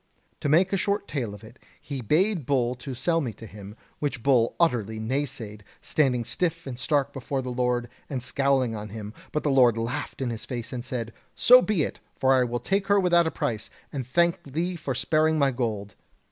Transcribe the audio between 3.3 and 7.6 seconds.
to him, which Bull utterly naysaid, standing stiff and stark before the